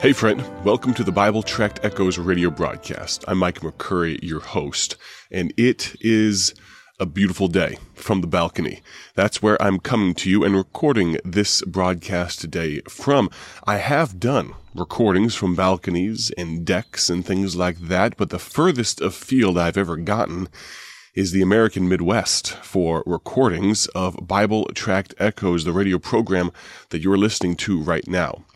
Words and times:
Hey, 0.00 0.14
friend, 0.14 0.42
welcome 0.64 0.94
to 0.94 1.04
the 1.04 1.12
Bible 1.12 1.42
Tract 1.42 1.80
Echoes 1.82 2.16
radio 2.16 2.48
broadcast. 2.48 3.22
I'm 3.28 3.36
Mike 3.36 3.60
McCurry, 3.60 4.18
your 4.22 4.40
host, 4.40 4.96
and 5.30 5.52
it 5.58 5.94
is 6.00 6.54
a 6.98 7.04
beautiful 7.04 7.48
day 7.48 7.76
from 7.92 8.22
the 8.22 8.26
balcony. 8.26 8.80
That's 9.14 9.42
where 9.42 9.60
I'm 9.62 9.78
coming 9.78 10.14
to 10.14 10.30
you 10.30 10.42
and 10.42 10.56
recording 10.56 11.18
this 11.22 11.60
broadcast 11.66 12.40
today 12.40 12.80
from. 12.88 13.28
I 13.66 13.76
have 13.76 14.18
done 14.18 14.54
recordings 14.74 15.34
from 15.34 15.54
balconies 15.54 16.32
and 16.38 16.64
decks 16.64 17.10
and 17.10 17.22
things 17.22 17.54
like 17.54 17.78
that, 17.80 18.16
but 18.16 18.30
the 18.30 18.38
furthest 18.38 19.02
afield 19.02 19.58
I've 19.58 19.76
ever 19.76 19.98
gotten 19.98 20.48
is 21.14 21.32
the 21.32 21.42
American 21.42 21.90
Midwest 21.90 22.52
for 22.62 23.02
recordings 23.04 23.86
of 23.88 24.26
Bible 24.26 24.64
Tract 24.74 25.12
Echoes, 25.18 25.64
the 25.64 25.74
radio 25.74 25.98
program 25.98 26.52
that 26.88 27.02
you're 27.02 27.18
listening 27.18 27.54
to 27.56 27.82
right 27.82 28.08
now. 28.08 28.46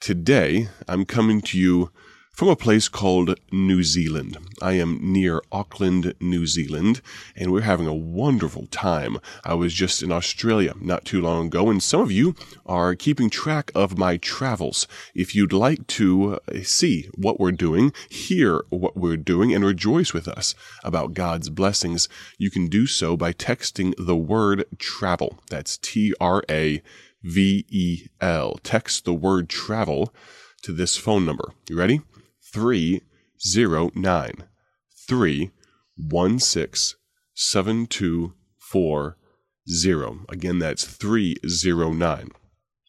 Today, 0.00 0.68
I'm 0.86 1.04
coming 1.04 1.40
to 1.40 1.58
you 1.58 1.90
from 2.30 2.48
a 2.48 2.54
place 2.54 2.86
called 2.86 3.40
New 3.50 3.82
Zealand. 3.82 4.36
I 4.60 4.72
am 4.72 5.00
near 5.00 5.40
Auckland, 5.50 6.12
New 6.20 6.46
Zealand, 6.46 7.00
and 7.34 7.50
we're 7.50 7.62
having 7.62 7.86
a 7.86 7.94
wonderful 7.94 8.66
time. 8.66 9.16
I 9.42 9.54
was 9.54 9.72
just 9.72 10.02
in 10.02 10.12
Australia 10.12 10.74
not 10.78 11.06
too 11.06 11.22
long 11.22 11.46
ago, 11.46 11.70
and 11.70 11.82
some 11.82 12.02
of 12.02 12.12
you 12.12 12.36
are 12.66 12.94
keeping 12.94 13.30
track 13.30 13.72
of 13.74 13.96
my 13.96 14.18
travels. 14.18 14.86
If 15.14 15.34
you'd 15.34 15.54
like 15.54 15.86
to 15.88 16.34
uh, 16.46 16.62
see 16.62 17.08
what 17.14 17.40
we're 17.40 17.52
doing, 17.52 17.92
hear 18.10 18.64
what 18.68 18.98
we're 18.98 19.16
doing, 19.16 19.54
and 19.54 19.64
rejoice 19.64 20.12
with 20.12 20.28
us 20.28 20.54
about 20.84 21.14
God's 21.14 21.48
blessings, 21.48 22.06
you 22.36 22.50
can 22.50 22.66
do 22.66 22.86
so 22.86 23.16
by 23.16 23.32
texting 23.32 23.94
the 23.98 24.16
word 24.16 24.66
travel. 24.78 25.38
That's 25.48 25.78
T 25.78 26.12
R 26.20 26.44
A 26.50 26.82
V 27.26 27.66
E 27.68 28.06
L. 28.20 28.60
Text 28.62 29.04
the 29.04 29.12
word 29.12 29.48
travel 29.48 30.14
to 30.62 30.72
this 30.72 30.96
phone 30.96 31.26
number. 31.26 31.52
You 31.68 31.76
ready? 31.76 32.02
309 32.52 34.44
316 35.08 36.98
7240. 37.34 39.16
Again, 40.28 40.60
that's 40.60 40.84
309 40.84 42.30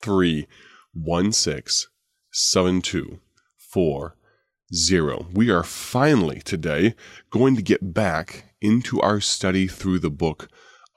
316 0.03 1.89
7240. 2.31 4.13
We 5.33 5.49
are 5.49 5.63
finally 5.63 6.41
today 6.41 6.93
going 7.31 7.55
to 7.55 7.63
get 7.63 7.91
back 7.93 8.53
into 8.61 9.01
our 9.01 9.19
study 9.19 9.67
through 9.67 9.97
the 9.99 10.11
book 10.11 10.47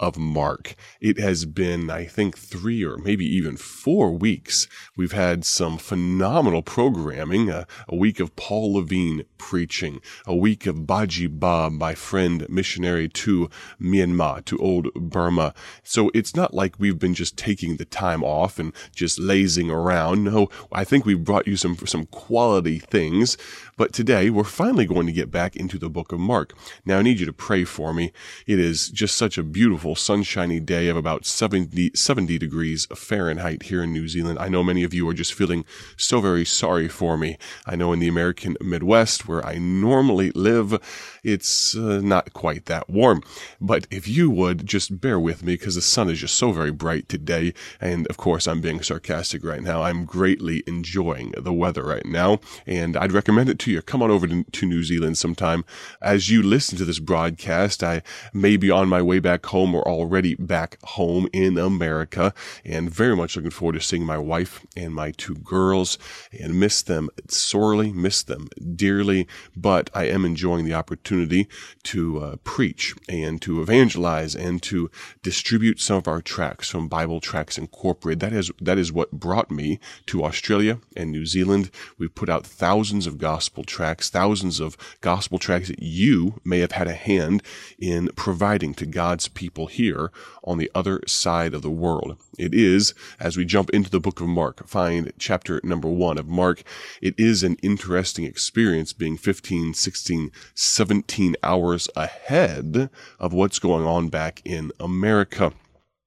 of 0.00 0.18
Mark. 0.18 0.74
It 1.00 1.18
has 1.20 1.44
been, 1.44 1.90
I 1.90 2.06
think, 2.06 2.36
three 2.36 2.82
or 2.82 2.96
maybe 2.96 3.24
even 3.26 3.56
four 3.56 4.10
weeks. 4.10 4.66
We've 4.96 5.12
had 5.12 5.44
some 5.44 5.76
phenomenal 5.76 6.62
programming, 6.62 7.50
uh, 7.50 7.66
a 7.86 7.94
week 7.94 8.18
of 8.18 8.34
Paul 8.34 8.74
Levine 8.74 9.24
preaching, 9.36 10.00
a 10.26 10.34
week 10.34 10.66
of 10.66 10.86
Baji 10.86 11.26
Ba, 11.26 11.70
my 11.70 11.94
friend 11.94 12.48
missionary 12.48 13.08
to 13.08 13.50
Myanmar, 13.80 14.44
to 14.46 14.58
old 14.58 14.92
Burma. 14.94 15.52
So 15.82 16.10
it's 16.14 16.34
not 16.34 16.54
like 16.54 16.76
we've 16.78 16.98
been 16.98 17.14
just 17.14 17.36
taking 17.36 17.76
the 17.76 17.84
time 17.84 18.24
off 18.24 18.58
and 18.58 18.72
just 18.94 19.18
lazing 19.18 19.70
around. 19.70 20.24
No, 20.24 20.48
I 20.72 20.84
think 20.84 21.04
we've 21.04 21.22
brought 21.24 21.46
you 21.46 21.56
some, 21.56 21.76
some 21.86 22.06
quality 22.06 22.78
things. 22.78 23.36
But 23.76 23.92
today 23.92 24.30
we're 24.30 24.44
finally 24.44 24.86
going 24.86 25.06
to 25.06 25.12
get 25.12 25.30
back 25.30 25.56
into 25.56 25.78
the 25.78 25.90
book 25.90 26.12
of 26.12 26.20
Mark. 26.20 26.54
Now 26.86 26.98
I 26.98 27.02
need 27.02 27.20
you 27.20 27.26
to 27.26 27.32
pray 27.32 27.64
for 27.64 27.92
me. 27.92 28.12
It 28.46 28.58
is 28.58 28.88
just 28.88 29.16
such 29.16 29.36
a 29.36 29.42
beautiful 29.42 29.89
sunshiny 29.94 30.60
day 30.60 30.88
of 30.88 30.96
about 30.96 31.26
70, 31.26 31.92
70 31.94 32.38
degrees 32.38 32.86
Fahrenheit 32.94 33.64
here 33.64 33.82
in 33.82 33.92
New 33.92 34.08
Zealand. 34.08 34.38
I 34.38 34.48
know 34.48 34.62
many 34.62 34.84
of 34.84 34.94
you 34.94 35.08
are 35.08 35.14
just 35.14 35.34
feeling 35.34 35.64
so 35.96 36.20
very 36.20 36.44
sorry 36.44 36.88
for 36.88 37.16
me. 37.16 37.38
I 37.66 37.76
know 37.76 37.92
in 37.92 37.98
the 37.98 38.08
American 38.08 38.56
Midwest 38.60 39.28
where 39.28 39.44
I 39.44 39.58
normally 39.58 40.30
live, 40.32 40.80
it's 41.22 41.76
uh, 41.76 42.00
not 42.02 42.32
quite 42.32 42.66
that 42.66 42.88
warm. 42.88 43.22
But 43.60 43.86
if 43.90 44.08
you 44.08 44.30
would 44.30 44.66
just 44.66 45.00
bear 45.00 45.18
with 45.18 45.42
me 45.42 45.54
because 45.54 45.74
the 45.74 45.82
sun 45.82 46.08
is 46.08 46.20
just 46.20 46.36
so 46.36 46.52
very 46.52 46.70
bright 46.70 47.08
today. 47.08 47.52
And 47.80 48.06
of 48.08 48.16
course, 48.16 48.46
I'm 48.46 48.60
being 48.60 48.82
sarcastic 48.82 49.44
right 49.44 49.62
now. 49.62 49.82
I'm 49.82 50.04
greatly 50.04 50.62
enjoying 50.66 51.32
the 51.36 51.52
weather 51.52 51.82
right 51.82 52.06
now. 52.06 52.40
And 52.66 52.96
I'd 52.96 53.12
recommend 53.12 53.48
it 53.48 53.58
to 53.60 53.70
you. 53.70 53.82
Come 53.82 54.02
on 54.02 54.10
over 54.10 54.26
to, 54.26 54.44
to 54.44 54.66
New 54.66 54.82
Zealand 54.82 55.18
sometime. 55.18 55.64
As 56.00 56.30
you 56.30 56.42
listen 56.42 56.78
to 56.78 56.84
this 56.84 56.98
broadcast, 56.98 57.82
I 57.82 58.02
may 58.32 58.56
be 58.56 58.70
on 58.70 58.88
my 58.88 59.02
way 59.02 59.18
back 59.18 59.46
home 59.46 59.74
or 59.80 59.88
already 59.88 60.34
back 60.34 60.78
home 60.82 61.28
in 61.32 61.58
America 61.58 62.32
and 62.64 62.90
very 62.90 63.16
much 63.16 63.36
looking 63.36 63.50
forward 63.50 63.74
to 63.74 63.80
seeing 63.80 64.04
my 64.04 64.18
wife 64.18 64.64
and 64.76 64.94
my 64.94 65.10
two 65.12 65.34
girls 65.34 65.98
and 66.38 66.58
miss 66.58 66.82
them 66.82 67.08
sorely, 67.28 67.92
miss 67.92 68.22
them 68.22 68.48
dearly, 68.76 69.26
but 69.56 69.90
I 69.94 70.04
am 70.04 70.24
enjoying 70.24 70.64
the 70.64 70.74
opportunity 70.74 71.48
to 71.84 72.18
uh, 72.18 72.36
preach 72.44 72.94
and 73.08 73.40
to 73.42 73.62
evangelize 73.62 74.34
and 74.34 74.62
to 74.64 74.90
distribute 75.22 75.80
some 75.80 75.96
of 75.96 76.08
our 76.08 76.22
tracts 76.22 76.68
from 76.68 76.88
Bible 76.88 77.20
Tracts 77.20 77.58
Incorporated. 77.58 78.20
That 78.20 78.32
is, 78.32 78.50
that 78.60 78.78
is 78.78 78.92
what 78.92 79.12
brought 79.12 79.50
me 79.50 79.78
to 80.06 80.24
Australia 80.24 80.80
and 80.96 81.10
New 81.10 81.26
Zealand. 81.26 81.70
We've 81.98 82.14
put 82.14 82.28
out 82.28 82.46
thousands 82.46 83.06
of 83.06 83.18
gospel 83.18 83.64
tracts, 83.64 84.08
thousands 84.08 84.60
of 84.60 84.76
gospel 85.00 85.38
tracts 85.38 85.68
that 85.68 85.82
you 85.82 86.40
may 86.44 86.58
have 86.60 86.72
had 86.72 86.88
a 86.88 86.94
hand 86.94 87.42
in 87.78 88.08
providing 88.16 88.74
to 88.74 88.86
God's 88.86 89.28
people 89.28 89.66
here 89.70 90.10
on 90.44 90.58
the 90.58 90.70
other 90.74 91.00
side 91.06 91.54
of 91.54 91.62
the 91.62 91.70
world. 91.70 92.16
It 92.38 92.54
is, 92.54 92.94
as 93.18 93.36
we 93.36 93.44
jump 93.44 93.70
into 93.70 93.90
the 93.90 94.00
book 94.00 94.20
of 94.20 94.28
Mark, 94.28 94.66
find 94.66 95.12
chapter 95.18 95.60
number 95.64 95.88
one 95.88 96.18
of 96.18 96.28
Mark, 96.28 96.62
it 97.00 97.14
is 97.18 97.42
an 97.42 97.56
interesting 97.62 98.24
experience 98.24 98.92
being 98.92 99.16
15, 99.16 99.74
16, 99.74 100.30
17 100.54 101.36
hours 101.42 101.88
ahead 101.96 102.90
of 103.18 103.32
what's 103.32 103.58
going 103.58 103.86
on 103.86 104.08
back 104.08 104.42
in 104.44 104.72
America. 104.78 105.52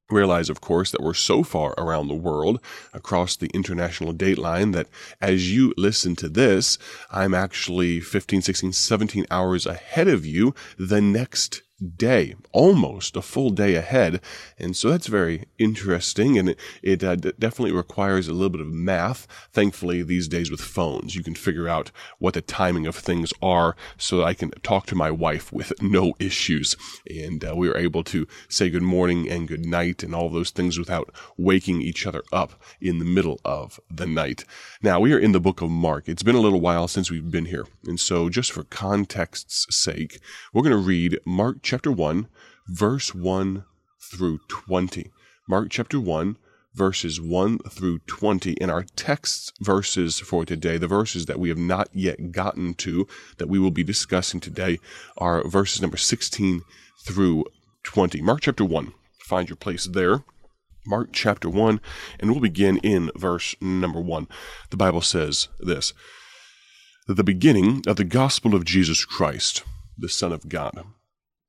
Realize, 0.09 0.50
of 0.50 0.62
course, 0.62 0.91
that 0.91 1.01
we're 1.01 1.13
so 1.13 1.44
far 1.44 1.74
around 1.78 2.07
the 2.07 2.13
world 2.13 2.59
across 2.94 3.35
the 3.35 3.50
international 3.53 4.12
date 4.12 4.38
line 4.38 4.72
that 4.72 4.88
as 5.22 5.51
you 5.51 5.74
listen 5.78 6.16
to 6.18 6.30
this, 6.30 6.78
I'm 7.09 7.34
actually 7.34 8.00
15, 8.00 8.41
16, 8.41 8.74
17 8.74 9.25
hours 9.31 9.66
ahead 9.66 10.07
of 10.07 10.25
you 10.25 10.53
the 10.78 11.01
next 11.01 11.63
day, 11.83 12.35
almost 12.51 13.16
a 13.16 13.21
full 13.21 13.49
day 13.49 13.75
ahead. 13.75 14.21
And 14.57 14.75
so 14.75 14.89
that's 14.89 15.07
very 15.07 15.45
interesting. 15.57 16.38
And 16.38 16.49
it, 16.49 16.59
it 16.81 17.03
uh, 17.03 17.16
d- 17.16 17.33
definitely 17.38 17.75
requires 17.75 18.27
a 18.27 18.33
little 18.33 18.49
bit 18.49 18.61
of 18.61 18.67
math. 18.67 19.27
Thankfully, 19.51 20.01
these 20.01 20.27
days 20.27 20.49
with 20.49 20.61
phones, 20.61 21.16
you 21.16 21.23
can 21.23 21.35
figure 21.35 21.67
out 21.67 21.91
what 22.19 22.33
the 22.33 22.41
timing 22.41 22.88
of 22.88 22.95
things 22.95 23.33
are 23.41 23.75
so 23.97 24.17
that 24.17 24.25
I 24.25 24.33
can 24.33 24.51
talk 24.63 24.85
to 24.88 24.95
my 24.95 25.11
wife 25.11 25.51
with 25.51 25.73
no 25.81 26.13
issues. 26.19 26.75
And 27.09 27.44
uh, 27.44 27.53
we 27.55 27.69
are 27.69 27.77
able 27.77 28.03
to 28.05 28.27
say 28.47 28.69
good 28.69 28.83
morning 28.83 29.29
and 29.29 29.47
good 29.47 29.65
night 29.65 30.03
and 30.03 30.15
all 30.15 30.29
those 30.29 30.51
things 30.51 30.79
without 30.79 31.13
waking 31.38 31.81
each 31.81 32.07
other 32.07 32.23
up 32.31 32.53
in 32.81 33.00
the 33.00 33.05
middle 33.05 33.39
of 33.44 33.79
the 33.91 34.07
night. 34.07 34.45
Now, 34.81 35.00
we 35.00 35.13
are 35.13 35.19
in 35.19 35.31
the 35.31 35.39
book 35.39 35.61
of 35.61 35.69
Mark. 35.69 36.07
It's 36.07 36.23
been 36.23 36.35
a 36.35 36.41
little 36.41 36.61
while 36.61 36.88
since 36.88 37.11
we've 37.11 37.31
been 37.31 37.45
here. 37.45 37.65
And 37.85 38.00
so 38.00 38.29
just 38.29 38.51
for 38.51 38.63
context's 38.63 39.67
sake, 39.75 40.19
we're 40.53 40.63
going 40.63 40.71
to 40.71 40.77
read 40.77 41.19
Mark 41.25 41.57
chapter 41.61 41.72
1, 41.73 42.28
verse 42.67 43.16
1 43.16 43.66
through 44.00 44.39
20. 44.47 45.11
Mark 45.50 45.67
chapter 45.72 46.00
1, 46.00 46.38
verses 46.73 47.19
1 47.19 47.59
through 47.69 48.00
20. 48.00 48.59
And 48.61 48.69
our 48.69 48.84
text 48.95 49.53
verses 49.59 50.19
for 50.19 50.45
today, 50.45 50.78
the 50.78 50.88
verses 50.88 51.25
that 51.25 51.39
we 51.39 51.50
have 51.50 51.57
not 51.57 51.89
yet 51.91 52.31
gotten 52.31 52.75
to, 52.75 53.07
that 53.38 53.50
we 53.50 53.59
will 53.59 53.72
be 53.72 53.83
discussing 53.83 54.39
today, 54.39 54.79
are 55.17 55.47
verses 55.47 55.81
number 55.81 55.97
16 55.97 56.62
through 57.06 57.45
20. 57.83 58.22
Mark 58.22 58.41
chapter 58.41 58.63
1. 58.63 58.94
Find 59.25 59.50
your 59.50 59.57
place 59.57 59.85
there. 59.85 60.23
Mark 60.85 61.09
chapter 61.12 61.50
1, 61.50 61.79
and 62.19 62.29
we'll 62.29 62.41
begin 62.41 62.78
in 62.79 63.09
verse 63.15 63.56
number 63.62 64.01
1. 64.01 64.27
The 64.69 64.77
Bible 64.77 65.01
says 65.01 65.47
this 65.59 65.94
The 67.07 67.24
beginning 67.24 67.83
of 67.88 67.95
the 67.95 68.03
gospel 68.03 68.53
of 68.53 68.65
Jesus 68.65 69.06
Christ, 69.06 69.63
the 69.97 70.09
Son 70.09 70.33
of 70.33 70.50
God 70.50 70.83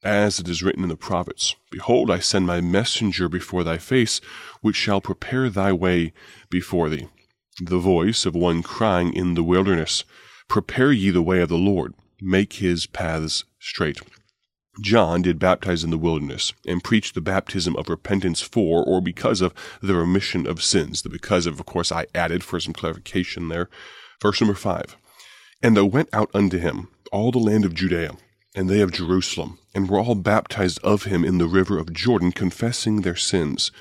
as 0.04 0.38
it 0.38 0.48
is 0.48 0.62
written 0.62 0.82
in 0.82 0.88
the 0.88 0.96
prophets 0.96 1.56
Behold, 1.70 2.10
I 2.10 2.18
send 2.18 2.46
my 2.46 2.60
messenger 2.60 3.28
before 3.28 3.64
thy 3.64 3.78
face, 3.78 4.20
which 4.60 4.76
shall 4.76 5.00
prepare 5.00 5.48
thy 5.48 5.72
way 5.72 6.12
before 6.50 6.88
thee. 6.88 7.08
The 7.60 7.78
voice 7.78 8.26
of 8.26 8.34
one 8.34 8.62
crying 8.62 9.12
in 9.12 9.34
the 9.34 9.42
wilderness, 9.42 10.04
Prepare 10.48 10.92
ye 10.92 11.10
the 11.10 11.22
way 11.22 11.40
of 11.40 11.48
the 11.48 11.56
Lord, 11.56 11.94
make 12.20 12.54
his 12.54 12.86
paths 12.86 13.44
straight. 13.58 14.00
John 14.80 15.22
did 15.22 15.38
baptize 15.38 15.84
in 15.84 15.90
the 15.90 15.98
wilderness, 15.98 16.52
and 16.66 16.82
preached 16.82 17.14
the 17.14 17.20
baptism 17.20 17.76
of 17.76 17.88
repentance 17.88 18.40
for 18.40 18.84
or 18.84 19.00
because 19.00 19.40
of 19.40 19.54
the 19.80 19.94
remission 19.94 20.46
of 20.46 20.62
sins. 20.62 21.02
The 21.02 21.08
because 21.08 21.46
of, 21.46 21.60
of 21.60 21.66
course, 21.66 21.92
I 21.92 22.06
added 22.14 22.42
for 22.42 22.58
some 22.58 22.74
clarification 22.74 23.48
there. 23.48 23.70
Verse 24.20 24.40
number 24.40 24.54
five. 24.54 24.96
And 25.62 25.76
there 25.76 25.84
went 25.84 26.08
out 26.12 26.30
unto 26.34 26.58
him 26.58 26.88
all 27.12 27.30
the 27.30 27.38
land 27.38 27.64
of 27.64 27.74
Judea 27.74 28.16
and 28.54 28.70
they 28.70 28.80
of 28.80 28.92
Jerusalem, 28.92 29.58
and 29.74 29.88
were 29.88 29.98
all 29.98 30.14
baptized 30.14 30.78
of 30.84 31.04
him 31.04 31.24
in 31.24 31.38
the 31.38 31.46
river 31.48 31.78
of 31.78 31.92
Jordan, 31.92 32.32
confessing 32.32 33.00
their 33.00 33.16
sins. 33.16 33.72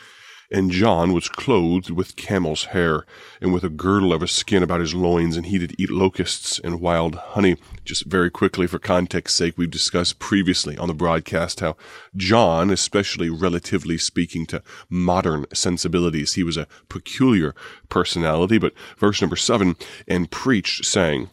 And 0.52 0.70
John 0.70 1.14
was 1.14 1.30
clothed 1.30 1.90
with 1.90 2.16
camel's 2.16 2.66
hair, 2.66 3.06
and 3.42 3.52
with 3.52 3.64
a 3.64 3.70
girdle 3.70 4.14
of 4.14 4.22
a 4.22 4.28
skin 4.28 4.62
about 4.62 4.82
his 4.82 4.94
loins, 4.94 5.36
and 5.36 5.48
he 5.48 5.58
did 5.58 5.74
eat 5.80 5.90
locusts 5.90 6.60
and 6.60 6.80
wild 6.80 7.16
honey. 7.16 7.58
Just 7.86 8.06
very 8.06 8.30
quickly, 8.30 8.68
for 8.68 8.78
context 8.78 9.36
sake, 9.36 9.58
we've 9.58 9.72
discussed 9.72 10.20
previously 10.20 10.78
on 10.78 10.88
the 10.88 10.94
broadcast 10.94 11.62
how 11.62 11.76
John, 12.16 12.70
especially 12.70 13.32
relatively 13.32 13.98
speaking 13.98 14.46
to 14.48 14.62
modern 14.90 15.46
sensibilities, 15.54 16.34
he 16.36 16.44
was 16.44 16.58
a 16.58 16.68
peculiar 16.88 17.56
personality. 17.90 18.60
But 18.60 18.74
verse 18.98 19.22
number 19.22 19.38
seven, 19.38 19.76
and 20.08 20.30
preached, 20.30 20.86
saying, 20.86 21.30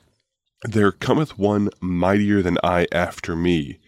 There 0.63 0.93
cometh 0.93 1.39
one 1.39 1.71
mightier 1.81 2.43
than 2.43 2.59
I 2.63 2.87
after 2.93 3.35
me, 3.35 3.79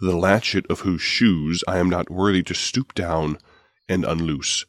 the 0.00 0.16
latchet 0.16 0.64
of 0.70 0.80
whose 0.80 1.02
shoes 1.02 1.62
I 1.68 1.76
am 1.76 1.90
not 1.90 2.10
worthy 2.10 2.42
to 2.44 2.54
stoop 2.54 2.94
down 2.94 3.36
and 3.86 4.02
unloose. 4.02 4.64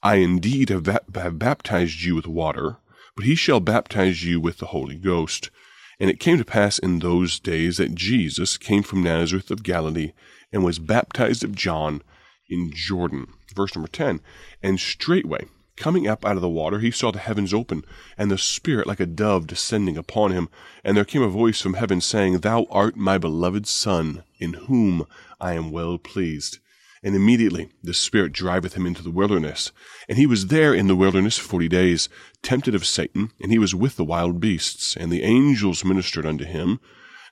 I 0.00 0.16
indeed 0.16 0.68
have, 0.68 0.86
have 0.86 1.38
baptized 1.38 2.02
you 2.02 2.14
with 2.14 2.28
water, 2.28 2.76
but 3.16 3.24
he 3.24 3.34
shall 3.34 3.58
baptize 3.58 4.24
you 4.24 4.40
with 4.40 4.58
the 4.58 4.66
Holy 4.66 4.94
Ghost. 4.94 5.50
And 5.98 6.08
it 6.08 6.20
came 6.20 6.38
to 6.38 6.44
pass 6.44 6.78
in 6.78 7.00
those 7.00 7.40
days 7.40 7.78
that 7.78 7.96
Jesus 7.96 8.56
came 8.56 8.84
from 8.84 9.02
Nazareth 9.02 9.50
of 9.50 9.64
Galilee 9.64 10.12
and 10.52 10.64
was 10.64 10.78
baptized 10.78 11.42
of 11.42 11.56
John 11.56 12.00
in 12.48 12.70
Jordan. 12.72 13.26
Verse 13.56 13.74
number 13.74 13.88
10 13.88 14.20
And 14.62 14.78
straightway, 14.78 15.46
coming 15.78 16.06
up 16.06 16.24
out 16.24 16.36
of 16.36 16.42
the 16.42 16.48
water, 16.48 16.80
he 16.80 16.90
saw 16.90 17.10
the 17.10 17.18
heavens 17.18 17.54
open, 17.54 17.84
and 18.16 18.30
the 18.30 18.36
Spirit 18.36 18.86
like 18.86 19.00
a 19.00 19.06
dove 19.06 19.46
descending 19.46 19.96
upon 19.96 20.32
him. 20.32 20.48
And 20.84 20.96
there 20.96 21.04
came 21.04 21.22
a 21.22 21.28
voice 21.28 21.60
from 21.60 21.74
heaven 21.74 22.00
saying, 22.00 22.38
Thou 22.38 22.66
art 22.70 22.96
my 22.96 23.16
beloved 23.18 23.66
Son, 23.66 24.24
in 24.38 24.54
whom 24.54 25.06
I 25.40 25.54
am 25.54 25.70
well 25.70 25.98
pleased. 25.98 26.58
And 27.02 27.14
immediately 27.14 27.68
the 27.82 27.94
Spirit 27.94 28.32
driveth 28.32 28.74
him 28.74 28.86
into 28.86 29.02
the 29.02 29.10
wilderness. 29.10 29.70
And 30.08 30.18
he 30.18 30.26
was 30.26 30.48
there 30.48 30.74
in 30.74 30.88
the 30.88 30.96
wilderness 30.96 31.38
forty 31.38 31.68
days, 31.68 32.08
tempted 32.42 32.74
of 32.74 32.84
Satan, 32.84 33.30
and 33.40 33.52
he 33.52 33.58
was 33.58 33.74
with 33.74 33.96
the 33.96 34.04
wild 34.04 34.40
beasts, 34.40 34.96
and 34.96 35.12
the 35.12 35.22
angels 35.22 35.84
ministered 35.84 36.26
unto 36.26 36.44
him. 36.44 36.80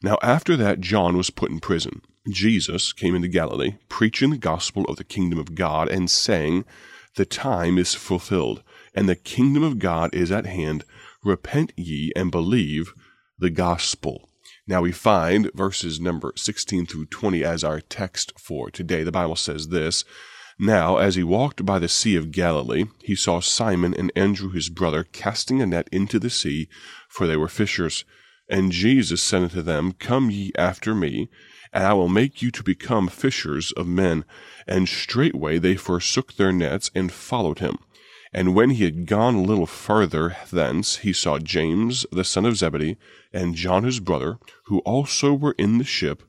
Now 0.03 0.19
after 0.23 0.57
that 0.57 0.81
John 0.81 1.17
was 1.17 1.31
put 1.31 1.51
in 1.51 1.59
prison. 1.59 2.03
Jesus 2.29 2.93
came 2.93 3.15
into 3.15 3.29
Galilee, 3.29 3.75
preaching 3.89 4.31
the 4.31 4.37
gospel 4.37 4.85
of 4.85 4.97
the 4.97 5.05
kingdom 5.05 5.39
of 5.39 5.55
God, 5.55 5.89
and 5.89 6.11
saying, 6.11 6.65
The 7.17 7.25
time 7.25 7.79
is 7.79 7.95
fulfilled, 7.95 8.63
and 8.95 9.09
the 9.09 9.17
kingdom 9.17 9.63
of 9.63 9.79
God 9.79 10.15
is 10.15 10.31
at 10.31 10.45
hand. 10.45 10.85
Repent 11.25 11.73
ye 11.75 12.13
and 12.15 12.31
believe 12.31 12.93
the 13.39 13.49
gospel. 13.49 14.29
Now 14.67 14.83
we 14.83 14.93
find 14.93 15.51
verses 15.55 15.99
number 15.99 16.35
16 16.37 16.85
through 16.87 17.07
20 17.07 17.43
as 17.43 17.65
our 17.65 17.81
text 17.81 18.39
for 18.39 18.71
today. 18.71 19.03
The 19.03 19.13
Bible 19.13 19.37
says 19.37 19.69
this 19.69 20.05
Now, 20.59 20.99
as 20.99 21.15
he 21.15 21.23
walked 21.23 21.65
by 21.65 21.79
the 21.79 21.89
Sea 21.89 22.17
of 22.17 22.33
Galilee, 22.33 22.85
he 23.03 23.15
saw 23.15 23.41
Simon 23.41 23.95
and 23.95 24.13
Andrew 24.15 24.51
his 24.51 24.69
brother 24.69 25.03
casting 25.03 25.63
a 25.63 25.67
net 25.67 25.89
into 25.91 26.19
the 26.19 26.31
sea, 26.31 26.69
for 27.09 27.27
they 27.27 27.37
were 27.37 27.49
fishers. 27.49 28.05
And 28.49 28.73
Jesus 28.73 29.23
said 29.23 29.43
unto 29.43 29.63
them, 29.63 29.93
Come 29.93 30.31
ye 30.31 30.53
after 30.57 30.95
me, 30.95 31.31
and 31.73 31.85
I 31.85 31.93
will 31.95 32.09
make 32.09 32.43
you 32.43 32.51
to 32.51 32.63
become 32.63 33.09
fishers 33.09 33.73
of 33.73 33.87
men. 33.87 34.25
And 34.67 34.89
straightway 34.89 35.59
they 35.59 35.77
forsook 35.77 36.35
their 36.35 36.53
nets 36.53 36.91
and 36.95 37.13
followed 37.13 37.59
him. 37.59 37.79
And 38.33 38.55
when 38.55 38.71
he 38.71 38.85
had 38.85 39.07
gone 39.07 39.35
a 39.37 39.43
little 39.43 39.67
farther 39.67 40.37
thence, 40.51 40.99
he 40.99 41.13
saw 41.13 41.39
James 41.39 42.05
the 42.13 42.25
son 42.25 42.45
of 42.45 42.57
Zebedee, 42.57 42.97
and 43.33 43.55
John 43.55 43.85
his 43.85 44.01
brother, 44.01 44.39
who 44.67 44.81
also 44.81 45.33
were 45.33 45.55
in 45.59 45.79
the 45.79 45.85
ship, 45.85 46.23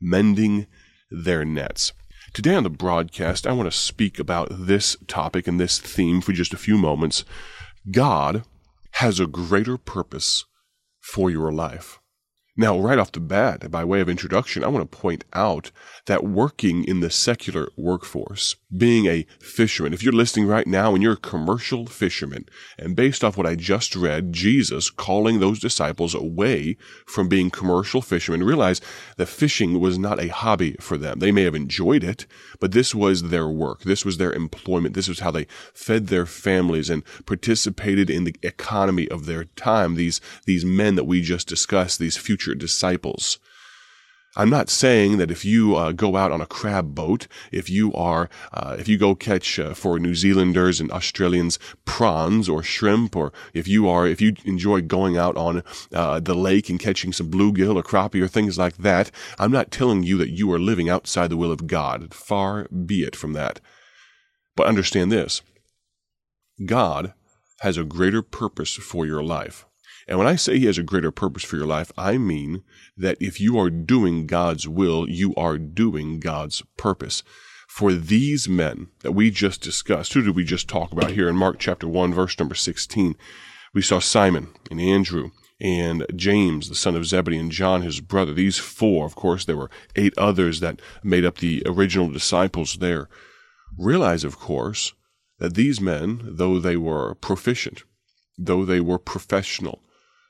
mending 0.00 0.66
their 1.10 1.44
nets. 1.44 1.92
Today 2.32 2.54
on 2.54 2.62
the 2.62 2.70
broadcast, 2.70 3.46
I 3.46 3.52
want 3.52 3.70
to 3.70 3.76
speak 3.76 4.18
about 4.18 4.48
this 4.50 4.96
topic 5.06 5.46
and 5.46 5.60
this 5.60 5.78
theme 5.78 6.20
for 6.20 6.32
just 6.32 6.54
a 6.54 6.58
few 6.58 6.78
moments. 6.78 7.24
God 7.90 8.44
has 8.92 9.20
a 9.20 9.26
greater 9.26 9.76
purpose 9.76 10.44
for 11.00 11.30
your 11.30 11.52
life. 11.52 12.00
Now, 12.54 12.78
right 12.78 12.98
off 12.98 13.12
the 13.12 13.20
bat, 13.20 13.70
by 13.70 13.82
way 13.82 14.02
of 14.02 14.10
introduction, 14.10 14.62
I 14.62 14.68
want 14.68 14.90
to 14.90 14.98
point 14.98 15.24
out 15.32 15.70
that 16.04 16.22
working 16.22 16.84
in 16.84 17.00
the 17.00 17.08
secular 17.08 17.68
workforce, 17.78 18.56
being 18.76 19.06
a 19.06 19.24
fisherman, 19.40 19.94
if 19.94 20.02
you're 20.02 20.12
listening 20.12 20.46
right 20.46 20.66
now 20.66 20.92
and 20.92 21.02
you're 21.02 21.14
a 21.14 21.16
commercial 21.16 21.86
fisherman, 21.86 22.44
and 22.78 22.94
based 22.94 23.24
off 23.24 23.38
what 23.38 23.46
I 23.46 23.54
just 23.54 23.96
read, 23.96 24.34
Jesus 24.34 24.90
calling 24.90 25.40
those 25.40 25.60
disciples 25.60 26.14
away 26.14 26.76
from 27.06 27.26
being 27.26 27.48
commercial 27.48 28.02
fishermen, 28.02 28.44
realize 28.44 28.82
that 29.16 29.26
fishing 29.26 29.80
was 29.80 29.98
not 29.98 30.20
a 30.20 30.28
hobby 30.28 30.76
for 30.78 30.98
them. 30.98 31.20
They 31.20 31.32
may 31.32 31.44
have 31.44 31.54
enjoyed 31.54 32.04
it, 32.04 32.26
but 32.60 32.72
this 32.72 32.94
was 32.94 33.30
their 33.30 33.48
work. 33.48 33.84
This 33.84 34.04
was 34.04 34.18
their 34.18 34.32
employment. 34.32 34.94
This 34.94 35.08
was 35.08 35.20
how 35.20 35.30
they 35.30 35.46
fed 35.72 36.08
their 36.08 36.26
families 36.26 36.90
and 36.90 37.02
participated 37.24 38.10
in 38.10 38.24
the 38.24 38.36
economy 38.42 39.08
of 39.08 39.24
their 39.24 39.44
time. 39.44 39.94
These, 39.94 40.20
these 40.44 40.66
men 40.66 40.96
that 40.96 41.04
we 41.04 41.22
just 41.22 41.48
discussed, 41.48 41.98
these 41.98 42.18
future 42.18 42.41
future 42.42 42.54
disciples. 42.54 43.38
I'm 44.34 44.48
not 44.48 44.70
saying 44.70 45.18
that 45.18 45.30
if 45.30 45.44
you 45.44 45.76
uh, 45.76 45.92
go 45.92 46.16
out 46.16 46.32
on 46.32 46.40
a 46.40 46.46
crab 46.46 46.94
boat, 46.94 47.28
if 47.50 47.68
you 47.68 47.92
are, 47.92 48.30
uh, 48.54 48.76
if 48.78 48.88
you 48.88 48.96
go 48.96 49.14
catch 49.14 49.58
uh, 49.58 49.74
for 49.74 49.98
New 49.98 50.14
Zealanders 50.14 50.80
and 50.80 50.90
Australians 50.90 51.58
prawns 51.84 52.48
or 52.48 52.62
shrimp, 52.62 53.14
or 53.14 53.30
if 53.52 53.68
you 53.68 53.90
are, 53.90 54.06
if 54.06 54.22
you 54.22 54.34
enjoy 54.46 54.80
going 54.80 55.18
out 55.18 55.36
on 55.36 55.62
uh, 55.92 56.18
the 56.18 56.34
lake 56.34 56.70
and 56.70 56.80
catching 56.80 57.12
some 57.12 57.30
bluegill 57.30 57.76
or 57.76 57.82
crappie 57.82 58.22
or 58.22 58.28
things 58.28 58.56
like 58.56 58.78
that, 58.78 59.10
I'm 59.38 59.52
not 59.52 59.70
telling 59.70 60.02
you 60.02 60.16
that 60.16 60.30
you 60.30 60.50
are 60.52 60.58
living 60.58 60.88
outside 60.88 61.28
the 61.28 61.36
will 61.36 61.52
of 61.52 61.66
God. 61.66 62.14
Far 62.14 62.68
be 62.68 63.02
it 63.02 63.14
from 63.14 63.34
that. 63.34 63.60
But 64.56 64.66
understand 64.66 65.12
this: 65.12 65.42
God 66.64 67.12
has 67.60 67.76
a 67.76 67.84
greater 67.84 68.22
purpose 68.22 68.74
for 68.76 69.04
your 69.04 69.22
life. 69.22 69.66
And 70.08 70.18
when 70.18 70.26
I 70.26 70.36
say 70.36 70.58
He 70.58 70.66
has 70.66 70.78
a 70.78 70.82
greater 70.82 71.10
purpose 71.10 71.44
for 71.44 71.56
your 71.56 71.66
life, 71.66 71.92
I 71.96 72.18
mean 72.18 72.62
that 72.96 73.16
if 73.20 73.40
you 73.40 73.58
are 73.58 73.70
doing 73.70 74.26
God's 74.26 74.68
will, 74.68 75.08
you 75.08 75.34
are 75.36 75.58
doing 75.58 76.20
God's 76.20 76.62
purpose. 76.76 77.22
For 77.68 77.94
these 77.94 78.48
men 78.48 78.88
that 79.00 79.12
we 79.12 79.30
just 79.30 79.62
discussed, 79.62 80.12
who 80.12 80.22
did 80.22 80.36
we 80.36 80.44
just 80.44 80.68
talk 80.68 80.92
about 80.92 81.12
here 81.12 81.28
in 81.28 81.36
Mark 81.36 81.58
chapter 81.58 81.88
1, 81.88 82.12
verse 82.12 82.38
number 82.38 82.54
16? 82.54 83.16
We 83.72 83.80
saw 83.80 83.98
Simon 83.98 84.48
and 84.70 84.78
Andrew 84.78 85.30
and 85.58 86.04
James, 86.14 86.68
the 86.68 86.74
son 86.74 86.96
of 86.96 87.06
Zebedee, 87.06 87.38
and 87.38 87.50
John, 87.50 87.82
his 87.82 88.00
brother. 88.00 88.34
These 88.34 88.58
four, 88.58 89.06
of 89.06 89.14
course, 89.14 89.44
there 89.44 89.56
were 89.56 89.70
eight 89.96 90.12
others 90.18 90.60
that 90.60 90.80
made 91.02 91.24
up 91.24 91.38
the 91.38 91.62
original 91.64 92.10
disciples 92.10 92.78
there. 92.78 93.08
Realize, 93.78 94.24
of 94.24 94.38
course, 94.38 94.92
that 95.38 95.54
these 95.54 95.80
men, 95.80 96.20
though 96.24 96.58
they 96.58 96.76
were 96.76 97.14
proficient, 97.14 97.84
though 98.36 98.64
they 98.64 98.80
were 98.80 98.98
professional, 98.98 99.82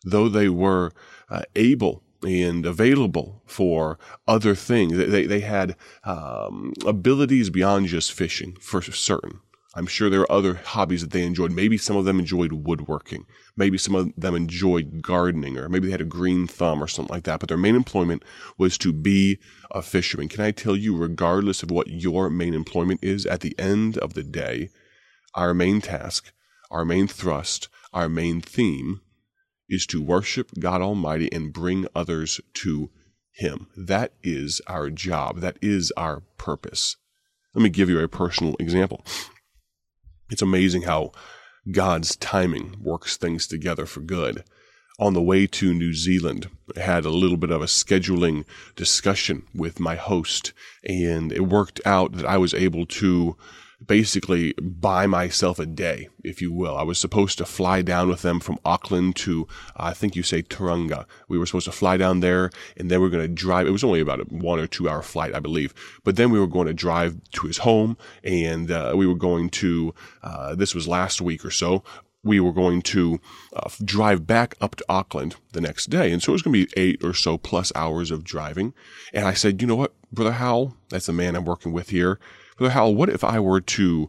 though 0.04 0.28
they 0.28 0.49
were 0.49 0.92
uh, 1.28 1.42
able 1.54 2.02
and 2.23 2.64
available 2.64 3.42
for 3.47 3.99
other 4.28 4.54
things. 4.54 4.97
They, 4.97 5.26
they 5.26 5.40
had 5.40 5.76
um, 6.04 6.73
abilities 6.87 7.50
beyond 7.50 7.88
just 7.88 8.12
fishing 8.12 8.56
for 8.61 8.80
certain. 8.82 9.40
I'm 9.75 9.87
sure 9.87 10.11
there 10.11 10.21
are 10.21 10.32
other 10.32 10.54
hobbies 10.54 11.00
that 11.00 11.12
they 11.12 11.25
enjoyed. 11.25 11.50
Maybe 11.50 11.78
some 11.78 11.97
of 11.97 12.04
them 12.04 12.18
enjoyed 12.18 12.52
woodworking. 12.52 13.25
Maybe 13.56 13.78
some 13.78 13.94
of 13.94 14.12
them 14.16 14.35
enjoyed 14.35 15.00
gardening, 15.00 15.56
or 15.56 15.68
maybe 15.68 15.87
they 15.87 15.92
had 15.92 16.02
a 16.02 16.04
green 16.04 16.47
thumb 16.47 16.82
or 16.82 16.87
something 16.87 17.12
like 17.12 17.25
that. 17.25 17.40
But 17.40 17.49
their 17.49 17.56
main 17.56 17.75
employment 17.75 18.23
was 18.59 18.76
to 18.78 18.92
be 18.92 19.38
a 19.71 19.80
fisherman. 19.80 20.28
Can 20.28 20.42
I 20.42 20.50
tell 20.50 20.76
you, 20.76 20.94
regardless 20.94 21.62
of 21.62 21.71
what 21.71 21.88
your 21.88 22.28
main 22.28 22.52
employment 22.52 23.00
is, 23.02 23.25
at 23.25 23.40
the 23.40 23.59
end 23.59 23.97
of 23.99 24.12
the 24.12 24.23
day, 24.23 24.68
our 25.35 25.54
main 25.54 25.80
task, 25.80 26.32
our 26.71 26.85
main 26.85 27.09
thrust, 27.09 27.68
our 27.94 28.11
main 28.11 28.42
theme 28.42 29.00
is 29.72 29.86
to 29.86 30.02
worship 30.02 30.50
God 30.58 30.82
Almighty 30.82 31.32
and 31.32 31.52
bring 31.52 31.86
others 31.94 32.40
to 32.54 32.90
Him. 33.32 33.68
That 33.76 34.12
is 34.22 34.60
our 34.66 34.90
job. 34.90 35.40
That 35.40 35.56
is 35.62 35.90
our 35.96 36.20
purpose. 36.36 36.96
Let 37.54 37.62
me 37.62 37.70
give 37.70 37.88
you 37.88 37.98
a 37.98 38.06
personal 38.06 38.54
example. 38.60 39.02
It's 40.30 40.42
amazing 40.42 40.82
how 40.82 41.12
God's 41.70 42.16
timing 42.16 42.76
works 42.82 43.16
things 43.16 43.46
together 43.46 43.86
for 43.86 44.00
good. 44.00 44.44
On 44.98 45.14
the 45.14 45.22
way 45.22 45.46
to 45.46 45.72
New 45.72 45.94
Zealand, 45.94 46.50
I 46.76 46.80
had 46.80 47.06
a 47.06 47.10
little 47.10 47.38
bit 47.38 47.50
of 47.50 47.62
a 47.62 47.66
scheduling 47.66 48.44
discussion 48.76 49.46
with 49.54 49.80
my 49.80 49.96
host, 49.96 50.52
and 50.84 51.32
it 51.32 51.48
worked 51.48 51.80
out 51.86 52.12
that 52.12 52.26
I 52.26 52.36
was 52.36 52.52
able 52.52 52.84
to 52.86 53.36
basically 53.86 54.52
buy 54.54 55.06
myself 55.06 55.58
a 55.58 55.66
day, 55.66 56.08
if 56.22 56.40
you 56.40 56.52
will. 56.52 56.76
I 56.76 56.82
was 56.82 56.98
supposed 56.98 57.38
to 57.38 57.44
fly 57.44 57.82
down 57.82 58.08
with 58.08 58.22
them 58.22 58.40
from 58.40 58.58
Auckland 58.64 59.16
to, 59.16 59.46
I 59.76 59.92
think 59.92 60.16
you 60.16 60.22
say 60.22 60.42
Tauranga. 60.42 61.06
We 61.28 61.38
were 61.38 61.46
supposed 61.46 61.66
to 61.66 61.72
fly 61.72 61.96
down 61.96 62.20
there 62.20 62.50
and 62.76 62.90
then 62.90 63.00
we 63.00 63.06
are 63.06 63.10
going 63.10 63.26
to 63.26 63.28
drive. 63.28 63.66
It 63.66 63.72
was 63.72 63.84
only 63.84 64.00
about 64.00 64.20
a 64.20 64.24
one 64.24 64.58
or 64.58 64.66
two 64.66 64.88
hour 64.88 65.02
flight, 65.02 65.34
I 65.34 65.40
believe. 65.40 65.74
But 66.04 66.16
then 66.16 66.30
we 66.30 66.38
were 66.38 66.46
going 66.46 66.66
to 66.66 66.74
drive 66.74 67.16
to 67.32 67.46
his 67.46 67.58
home 67.58 67.96
and 68.22 68.70
uh, 68.70 68.92
we 68.94 69.06
were 69.06 69.14
going 69.14 69.50
to, 69.50 69.94
uh, 70.22 70.54
this 70.54 70.74
was 70.74 70.88
last 70.88 71.20
week 71.20 71.44
or 71.44 71.50
so, 71.50 71.82
we 72.24 72.38
were 72.38 72.52
going 72.52 72.82
to 72.82 73.20
uh, 73.52 73.68
drive 73.84 74.26
back 74.26 74.54
up 74.60 74.76
to 74.76 74.84
Auckland 74.88 75.36
the 75.52 75.60
next 75.60 75.90
day. 75.90 76.12
And 76.12 76.22
so 76.22 76.32
it 76.32 76.34
was 76.34 76.42
going 76.42 76.54
to 76.54 76.66
be 76.66 76.80
eight 76.80 77.02
or 77.02 77.14
so 77.14 77.36
plus 77.36 77.72
hours 77.74 78.10
of 78.10 78.22
driving. 78.22 78.74
And 79.12 79.26
I 79.26 79.34
said, 79.34 79.60
you 79.60 79.66
know 79.66 79.76
what, 79.76 79.92
Brother 80.12 80.32
Howell, 80.32 80.76
that's 80.88 81.06
the 81.06 81.12
man 81.12 81.34
I'm 81.34 81.44
working 81.44 81.72
with 81.72 81.90
here. 81.90 82.20
Brother 82.62 82.75
Howell, 82.75 82.95
what 82.95 83.09
if 83.09 83.25
I 83.25 83.40
were 83.40 83.61
to 83.61 84.09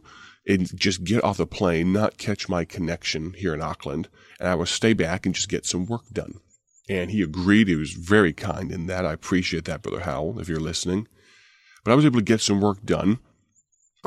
just 0.76 1.02
get 1.02 1.24
off 1.24 1.38
the 1.38 1.44
plane, 1.44 1.92
not 1.92 2.18
catch 2.18 2.48
my 2.48 2.64
connection 2.64 3.32
here 3.32 3.52
in 3.52 3.60
Auckland, 3.60 4.08
and 4.38 4.48
I 4.48 4.54
would 4.54 4.68
stay 4.68 4.92
back 4.92 5.26
and 5.26 5.34
just 5.34 5.48
get 5.48 5.66
some 5.66 5.86
work 5.86 6.04
done. 6.12 6.34
And 6.88 7.10
he 7.10 7.20
agreed. 7.20 7.66
He 7.66 7.74
was 7.74 7.94
very 7.94 8.32
kind 8.32 8.70
in 8.70 8.86
that. 8.86 9.04
I 9.04 9.12
appreciate 9.12 9.64
that, 9.64 9.82
Brother 9.82 10.04
Howell, 10.04 10.38
if 10.38 10.48
you're 10.48 10.60
listening. 10.60 11.08
But 11.82 11.90
I 11.90 11.94
was 11.96 12.04
able 12.04 12.20
to 12.20 12.24
get 12.24 12.40
some 12.40 12.60
work 12.60 12.84
done. 12.84 13.18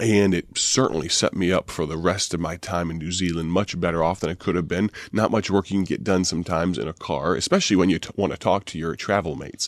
And 0.02 0.34
it 0.34 0.58
certainly 0.58 1.10
set 1.10 1.36
me 1.36 1.52
up 1.52 1.70
for 1.70 1.86
the 1.86 1.98
rest 1.98 2.34
of 2.34 2.40
my 2.40 2.56
time 2.56 2.90
in 2.90 3.00
New 3.00 3.12
Zealand 3.12 3.52
much 3.52 3.78
better 3.78 4.02
off 4.02 4.22
than 4.22 4.30
I 4.30 4.36
could 4.36 4.56
have 4.56 4.70
been. 4.70 4.92
Not 5.12 5.30
much 5.30 5.52
work 5.52 5.70
you 5.70 5.76
can 5.76 5.84
get 5.84 6.06
done 6.06 6.24
sometimes 6.24 6.78
in 6.78 6.88
a 6.88 6.94
car, 6.94 7.36
especially 7.36 7.76
when 7.76 7.90
you 7.90 8.00
t- 8.00 8.12
want 8.16 8.32
to 8.32 8.38
talk 8.40 8.64
to 8.68 8.80
your 8.80 8.96
travel 8.96 9.36
mates. 9.36 9.68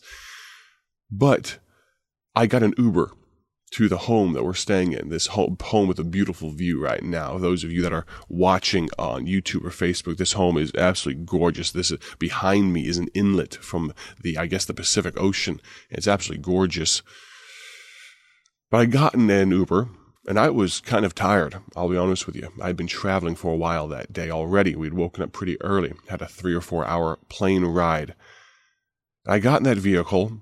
But 1.12 1.60
I 2.34 2.46
got 2.46 2.64
an 2.64 2.76
Uber 2.78 3.12
to 3.80 3.88
the 3.88 3.98
home 3.98 4.34
that 4.34 4.44
we're 4.44 4.54
staying 4.54 4.92
in, 4.92 5.08
this 5.08 5.28
home, 5.28 5.88
with 5.88 5.98
a 5.98 6.04
beautiful 6.04 6.52
view 6.52 6.84
right 6.84 7.02
now. 7.02 7.38
Those 7.38 7.64
of 7.64 7.72
you 7.72 7.82
that 7.84 7.94
are 7.94 8.06
watching 8.28 8.90
on 9.00 9.26
YouTube 9.26 9.64
or 9.64 9.70
Facebook, 9.70 10.18
this 10.18 10.34
home 10.34 10.58
is 10.58 10.74
absolutely 10.76 11.24
gorgeous. 11.24 11.72
This 11.72 11.90
is 11.90 11.98
behind 12.20 12.74
me 12.74 12.88
is 12.88 12.98
an 12.98 13.08
inlet 13.14 13.56
from 13.56 13.94
the, 14.22 14.38
I 14.38 14.48
guess, 14.48 14.66
the 14.66 14.74
Pacific 14.74 15.14
Ocean. 15.18 15.62
It's 15.90 16.10
absolutely 16.10 16.44
gorgeous. 16.44 17.04
But 18.70 18.80
I 18.80 18.86
got 18.86 19.14
in 19.14 19.30
an 19.30 19.52
Uber 19.52 19.88
and 20.28 20.38
I 20.38 20.50
was 20.50 20.82
kind 20.82 21.06
of 21.06 21.16
tired. 21.16 21.56
I'll 21.74 21.88
be 21.88 21.96
honest 21.96 22.26
with 22.26 22.36
you. 22.36 22.52
I'd 22.62 22.76
been 22.76 22.86
traveling 22.86 23.36
for 23.36 23.54
a 23.54 23.58
while 23.58 23.88
that 23.88 24.12
day 24.12 24.30
already. 24.30 24.76
We'd 24.76 24.94
woken 24.94 25.24
up 25.24 25.32
pretty 25.32 25.56
early, 25.62 25.94
had 26.10 26.22
a 26.22 26.28
three 26.28 26.54
or 26.54 26.60
four 26.60 26.86
hour 26.86 27.18
plane 27.30 27.64
ride. 27.64 28.14
I 29.26 29.40
got 29.40 29.62
in 29.62 29.64
that 29.64 29.78
vehicle 29.78 30.34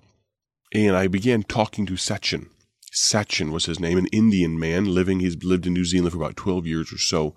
and 0.74 0.96
I 0.96 1.06
began 1.06 1.44
talking 1.44 1.86
to 1.86 1.94
Sachin 1.94 2.48
Sachin 2.98 3.52
was 3.52 3.66
his 3.66 3.80
name, 3.80 3.98
an 3.98 4.08
Indian 4.08 4.60
man 4.60 4.86
living, 4.86 5.20
he's 5.20 5.44
lived 5.44 5.68
in 5.68 5.74
New 5.74 5.86
Zealand 5.86 6.14
for 6.14 6.18
about 6.18 6.36
12 6.36 6.66
years 6.66 6.92
or 6.92 6.98
so. 6.98 7.36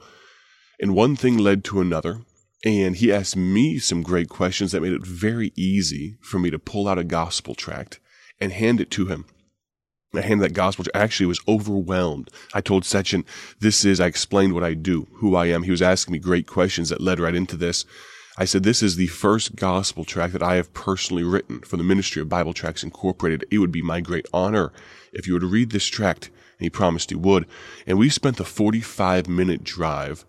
And 0.81 0.95
one 0.95 1.17
thing 1.17 1.37
led 1.37 1.65
to 1.65 1.81
another. 1.81 2.23
And 2.65 2.97
he 2.97 3.13
asked 3.13 3.37
me 3.37 3.79
some 3.79 4.03
great 4.03 4.29
questions 4.29 4.73
that 4.73 4.83
made 4.83 4.93
it 4.93 5.07
very 5.07 5.53
easy 5.57 6.17
for 6.23 6.39
me 6.39 6.51
to 6.51 6.59
pull 6.59 6.89
out 6.89 6.99
a 6.99 7.05
gospel 7.05 7.55
tract 7.55 8.01
and 8.39 8.53
hand 8.53 8.81
it 8.81 8.91
to 8.93 9.07
him. 9.07 9.27
I 10.15 10.23
handed 10.23 10.45
that 10.45 10.55
gospel. 10.55 10.87
I 10.95 10.99
actually 10.99 11.27
was 11.27 11.41
overwhelmed. 11.47 12.31
I 12.53 12.61
told 12.61 12.83
Sachin, 12.85 13.25
this 13.61 13.85
is, 13.85 14.01
I 14.01 14.07
explained 14.07 14.55
what 14.55 14.65
I 14.65 14.75
do, 14.75 15.07
who 15.17 15.37
I 15.37 15.47
am. 15.47 15.63
He 15.63 15.71
was 15.71 15.83
asking 15.83 16.13
me 16.13 16.19
great 16.19 16.47
questions 16.47 16.89
that 16.89 17.01
led 17.01 17.21
right 17.21 17.35
into 17.35 17.57
this. 17.57 17.85
I 18.39 18.45
said, 18.45 18.63
This 18.63 18.83
is 18.83 18.97
the 18.97 19.09
first 19.09 19.57
gospel 19.57 20.05
tract 20.05 20.33
that 20.33 20.43
I 20.43 20.55
have 20.55 20.73
personally 20.73 21.25
written 21.25 21.61
for 21.61 21.77
the 21.77 21.83
Ministry 21.83 22.23
of 22.23 22.29
Bible 22.29 22.53
Tracts 22.53 22.85
Incorporated. 22.85 23.45
It 23.51 23.59
would 23.59 23.73
be 23.73 23.83
my 23.83 24.01
great 24.01 24.27
honor 24.33 24.73
if 25.13 25.27
you 25.27 25.35
were 25.35 25.41
to 25.41 25.47
read 25.47 25.71
this 25.71 25.87
tract. 25.87 26.27
And 26.27 26.67
he 26.67 26.71
promised 26.71 27.11
he 27.11 27.17
would. 27.17 27.47
And 27.87 27.99
we 27.99 28.09
spent 28.11 28.37
the 28.37 28.45
45 28.45 29.29
minute 29.29 29.65
drive 29.65 30.25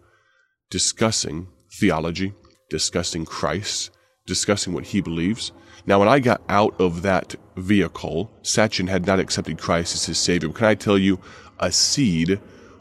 discussing 0.69 1.47
theology, 1.71 2.33
discussing 2.69 3.25
Christ, 3.25 3.91
discussing 4.25 4.73
what 4.73 4.85
he 4.85 5.01
believes. 5.01 5.51
Now, 5.85 5.99
when 5.99 6.07
I 6.07 6.19
got 6.19 6.41
out 6.47 6.79
of 6.79 7.01
that 7.01 7.35
vehicle, 7.55 8.31
Sachin 8.43 8.87
had 8.87 9.05
not 9.05 9.19
accepted 9.19 9.57
Christ 9.59 9.93
as 9.93 10.05
his 10.05 10.17
Savior. 10.17 10.49
But 10.49 10.57
can 10.57 10.67
I 10.67 10.75
tell 10.75 10.97
you, 10.97 11.19
a 11.59 11.71
seed 11.71 12.39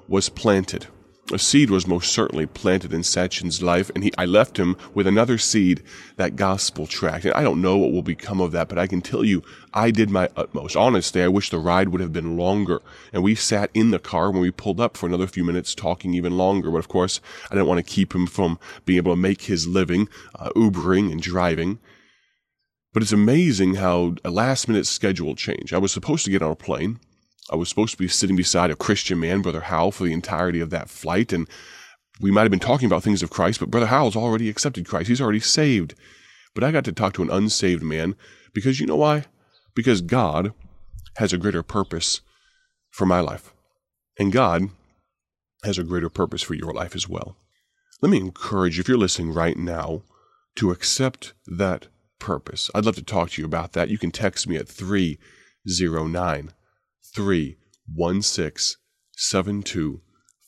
was 0.08 0.28
planted 0.28 0.86
a 1.32 1.38
seed 1.38 1.70
was 1.70 1.86
most 1.86 2.12
certainly 2.12 2.46
planted 2.46 2.92
in 2.92 3.02
Sachin's 3.02 3.62
life, 3.62 3.90
and 3.94 4.04
he, 4.04 4.12
I 4.18 4.24
left 4.24 4.58
him 4.58 4.76
with 4.94 5.06
another 5.06 5.38
seed, 5.38 5.82
that 6.16 6.36
gospel 6.36 6.86
tract. 6.86 7.24
And 7.24 7.34
I 7.34 7.42
don't 7.42 7.62
know 7.62 7.76
what 7.76 7.92
will 7.92 8.02
become 8.02 8.40
of 8.40 8.52
that, 8.52 8.68
but 8.68 8.78
I 8.78 8.86
can 8.86 9.00
tell 9.00 9.24
you, 9.24 9.42
I 9.72 9.90
did 9.90 10.10
my 10.10 10.28
utmost. 10.36 10.76
Honestly, 10.76 11.22
I 11.22 11.28
wish 11.28 11.50
the 11.50 11.58
ride 11.58 11.90
would 11.90 12.00
have 12.00 12.12
been 12.12 12.36
longer. 12.36 12.82
And 13.12 13.22
we 13.22 13.34
sat 13.34 13.70
in 13.74 13.90
the 13.90 13.98
car 13.98 14.30
when 14.30 14.40
we 14.40 14.50
pulled 14.50 14.80
up 14.80 14.96
for 14.96 15.06
another 15.06 15.26
few 15.26 15.44
minutes, 15.44 15.74
talking 15.74 16.14
even 16.14 16.36
longer. 16.36 16.70
But 16.70 16.78
of 16.78 16.88
course, 16.88 17.20
I 17.50 17.54
didn't 17.54 17.68
want 17.68 17.84
to 17.84 17.94
keep 17.94 18.14
him 18.14 18.26
from 18.26 18.58
being 18.84 18.98
able 18.98 19.12
to 19.12 19.20
make 19.20 19.42
his 19.42 19.66
living, 19.66 20.08
uh, 20.34 20.50
Ubering 20.56 21.12
and 21.12 21.20
driving. 21.20 21.78
But 22.92 23.02
it's 23.02 23.12
amazing 23.12 23.76
how 23.76 24.16
a 24.24 24.30
last 24.30 24.66
minute 24.66 24.86
schedule 24.86 25.36
change. 25.36 25.72
I 25.72 25.78
was 25.78 25.92
supposed 25.92 26.24
to 26.24 26.30
get 26.30 26.42
on 26.42 26.50
a 26.50 26.56
plane. 26.56 26.98
I 27.50 27.56
was 27.56 27.68
supposed 27.68 27.92
to 27.92 27.98
be 27.98 28.08
sitting 28.08 28.36
beside 28.36 28.70
a 28.70 28.76
Christian 28.76 29.18
man, 29.18 29.42
Brother 29.42 29.62
Howell, 29.62 29.92
for 29.92 30.04
the 30.04 30.12
entirety 30.12 30.60
of 30.60 30.70
that 30.70 30.88
flight. 30.88 31.32
And 31.32 31.48
we 32.20 32.30
might 32.30 32.42
have 32.42 32.50
been 32.50 32.60
talking 32.60 32.86
about 32.86 33.02
things 33.02 33.22
of 33.22 33.30
Christ, 33.30 33.58
but 33.58 33.70
Brother 33.70 33.86
Howell's 33.86 34.16
already 34.16 34.48
accepted 34.48 34.86
Christ. 34.86 35.08
He's 35.08 35.20
already 35.20 35.40
saved. 35.40 35.94
But 36.54 36.62
I 36.62 36.70
got 36.70 36.84
to 36.84 36.92
talk 36.92 37.12
to 37.14 37.22
an 37.22 37.30
unsaved 37.30 37.82
man 37.82 38.14
because 38.52 38.78
you 38.78 38.86
know 38.86 38.96
why? 38.96 39.24
Because 39.74 40.00
God 40.00 40.52
has 41.16 41.32
a 41.32 41.38
greater 41.38 41.62
purpose 41.62 42.20
for 42.90 43.06
my 43.06 43.20
life. 43.20 43.52
And 44.18 44.32
God 44.32 44.70
has 45.64 45.78
a 45.78 45.84
greater 45.84 46.08
purpose 46.08 46.42
for 46.42 46.54
your 46.54 46.72
life 46.72 46.94
as 46.94 47.08
well. 47.08 47.36
Let 48.00 48.10
me 48.10 48.18
encourage 48.18 48.76
you, 48.76 48.82
if 48.82 48.88
you're 48.88 48.96
listening 48.96 49.32
right 49.32 49.56
now, 49.56 50.02
to 50.56 50.70
accept 50.70 51.32
that 51.46 51.88
purpose. 52.18 52.70
I'd 52.74 52.84
love 52.84 52.96
to 52.96 53.02
talk 53.02 53.30
to 53.30 53.42
you 53.42 53.46
about 53.46 53.72
that. 53.72 53.88
You 53.88 53.98
can 53.98 54.10
text 54.10 54.46
me 54.46 54.56
at 54.56 54.68
309 54.68 56.52
three 57.14 57.56
one 57.92 58.22
six 58.22 58.76
seven 59.16 59.62
two 59.62 60.00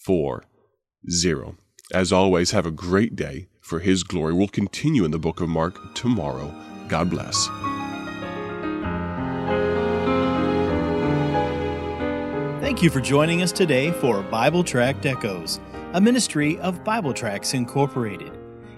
four 0.04 0.44
zero. 1.10 1.56
As 1.92 2.12
always, 2.12 2.52
have 2.52 2.66
a 2.66 2.70
great 2.70 3.16
day 3.16 3.48
for 3.60 3.80
His 3.80 4.02
glory. 4.02 4.32
We'll 4.32 4.48
continue 4.48 5.04
in 5.04 5.10
the 5.10 5.18
book 5.18 5.40
of 5.40 5.48
Mark 5.48 5.94
tomorrow. 5.94 6.54
God 6.88 7.10
bless. 7.10 7.48
Thank 12.60 12.82
you 12.82 12.90
for 12.90 13.00
joining 13.00 13.42
us 13.42 13.52
today 13.52 13.90
for 13.92 14.22
Bible 14.22 14.64
Tract 14.64 15.04
Echoes, 15.04 15.60
a 15.92 16.00
ministry 16.00 16.58
of 16.60 16.82
Bible 16.82 17.12
Tracts 17.12 17.54
Incorporated. 17.54 18.32